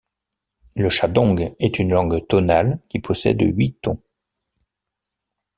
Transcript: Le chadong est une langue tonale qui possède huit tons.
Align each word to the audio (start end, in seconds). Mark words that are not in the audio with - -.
Le 0.75 0.89
chadong 0.89 1.53
est 1.59 1.77
une 1.77 1.91
langue 1.91 2.25
tonale 2.25 2.79
qui 2.89 2.97
possède 2.97 3.39
huit 3.39 3.77
tons. 3.83 4.01